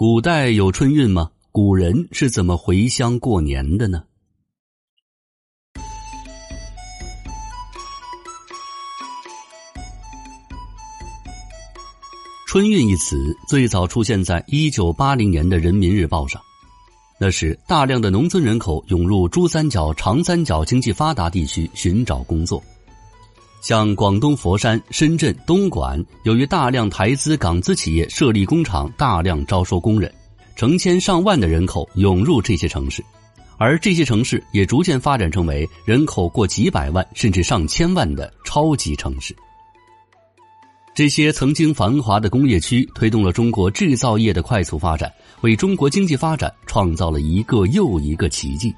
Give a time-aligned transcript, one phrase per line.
[0.00, 1.30] 古代有春运吗？
[1.52, 4.02] 古人是怎么回乡过年的呢？
[12.48, 16.40] 春运一词最早出现在一九八零年的《人民日报》上，
[17.20, 22.64] 那时大量的农村人口涌入珠三角、长三角经济发达地区寻找工作。
[23.60, 30.12] 像广东佛山、深圳、东莞，由于大量台资、港资企业设立工厂，大量招收工人，
[30.56, 33.04] 成千上万的人口涌入这些城市，
[33.58, 39.36] 而这些城市也逐渐发展成为人口过几百万甚至上千万的超级城市。
[40.94, 48.74] 这些曾经繁华的工业区，推动了中国制造业的快速发展，为中国经济发展创造了一个又一个奇迹。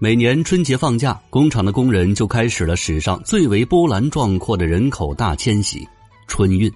[0.00, 5.84] 每年春节放假，工厂的工人就开始了史上最为波澜壮阔的人口大迁徙——
[6.28, 6.72] 春运。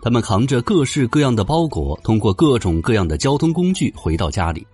[0.00, 4.66] 他们扛着各式各样的包裹，通过各种各样的交通工具回到家里。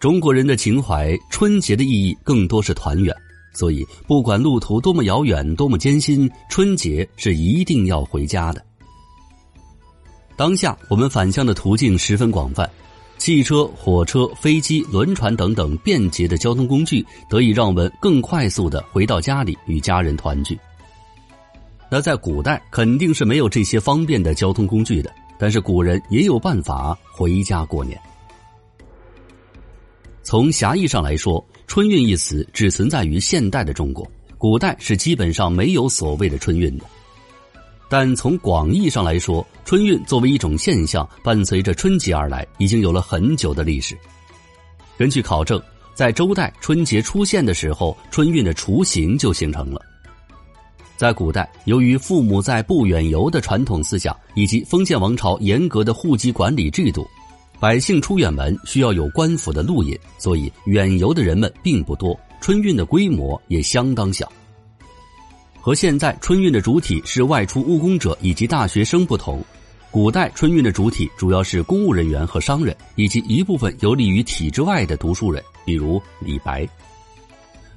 [0.00, 3.14] 中国人的情怀，春节的意义更多是团圆，
[3.54, 8.60] 所以不管路途多么遥远、多么艰辛，春节是一定要回家的。
[10.34, 12.68] 当下，我们返乡的途径十分广泛。
[13.22, 20.58] 汽车、火车、飞机、轮船等等便捷的交通工具，得以让我们更快速的回到家里与家人团聚。
[21.88, 27.96] 那在古代肯定是没有这些方便的交通工具的，但是古人也有办法回家过年。
[30.24, 34.04] 从狭义上来说，“春运”一词只存在于现代的中国，
[34.36, 36.84] 古代是基本上没有所谓的春运的。
[37.92, 43.94] 但从广义上来说，春运作为一种现象，伴随着春节而来，已经有了很久的历史。
[44.96, 45.60] 根据考证，
[45.92, 49.78] 在周代春节出现的时候，春运的雏形就形成了。
[50.96, 57.06] 在古代，由于父母在不远游的传统思想，以及封建王朝严格的户籍管理制度，
[57.60, 64.32] 百姓出远门需要有官府的路引，所以远游的人们并不多，春运的规模也相当小。
[65.62, 69.40] 和现在春运的主体是外出务工者以及大学生不同，
[69.92, 76.68] 古代春运的主体主要是公务人员和商人，以及一部分游离于体制外的读书人，比如李白。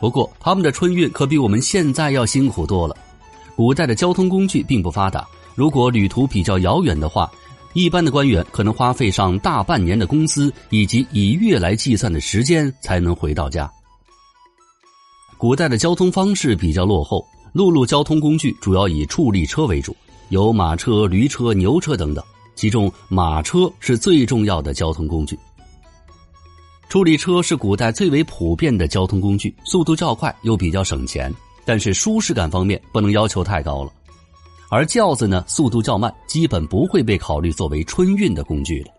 [0.00, 2.96] 不过，他们的春运可比我们现在要辛苦多了。
[3.54, 5.24] 古代的交通工具并不发达，
[5.54, 7.30] 如果旅途比较遥远的话，
[7.74, 13.70] 一般的官员可能花费上大半年的工资以及以月来计算的时间才能回到家。
[15.36, 17.24] 古代的交通方式比较落后。
[17.52, 19.96] 陆路交通工具主要以畜力车为主，
[20.28, 25.38] 有马车、驴车、牛车等等，其中马车是最重要的交通工具。
[26.88, 31.32] 畜力车是古代最为普遍的交通工具，速度较快又比较省钱，
[31.64, 33.92] 但是舒适感方面不能要求太高了。
[34.70, 38.90] 而轿子呢，速度较慢，基本不会被考虑作为春运的工具了。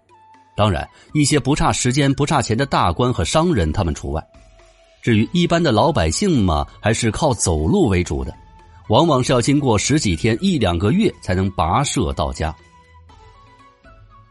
[0.56, 4.24] 当然，一些不差时间、不差钱的大官和商人他们除外。
[5.02, 8.36] 至于一般的老百姓嘛，还是靠走路为主的，
[8.90, 12.56] 往往是要经过十几天、一两个月才能跋涉到家。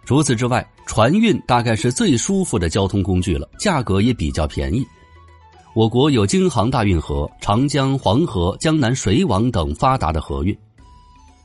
[0.05, 4.87] 除此之外，船运大概是最舒服的交通工具了，价格也比较便宜。
[5.75, 10.57] 我国有京杭大运河、长江、黄河、江南水网等发达的河运，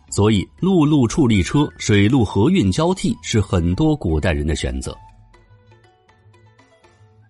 [0.09, 4.97] 所以陆路畜力车、水陆河运交替是很多古代人的选择。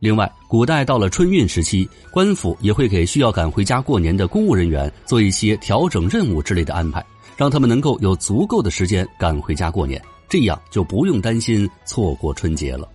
[0.04, 7.02] 另外，古代到了春运时期，官府也会给需要赶回家过年的公务人员做一些调整任务之类的安排，
[7.38, 12.86] 让他们能够有足够的时间赶回家过年，这样就不用担心错过春节了。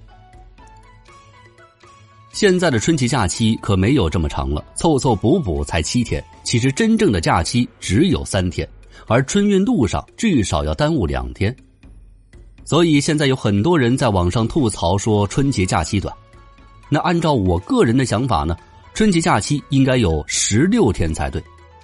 [2.30, 8.68] 现在的春节假期可没有这么长了，凑凑补补才七天，其实真正的假期只有三天，
[9.06, 11.56] 而春运路上至少要耽误两天，
[12.66, 16.14] 所以现在有很多人在网上吐槽说春节假期短。
[16.88, 18.56] 那按照我个人的想法呢，
[18.94, 21.42] 春节假期应该有十六天才对，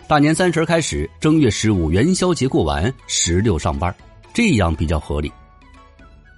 [0.08, 3.94] 大年三十开始，正月十五元宵节过完，十六上班，
[4.32, 5.30] 这样比较合理。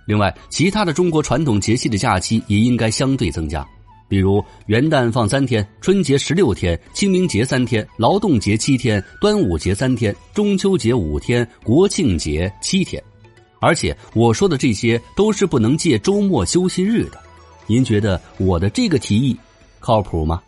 [0.06, 3.66] 另外，其他的中国传统节气的假期也应该相对增加，
[4.08, 13.02] 比如元旦放三天，春节十六天，清明节三天，劳动节七天，端午节三天，中秋节五天，国庆节七天。
[13.58, 17.25] 而且我说的这些都是不能借周末休息日的。
[17.66, 19.36] 您觉得我的这个提议
[19.80, 20.42] 靠谱吗？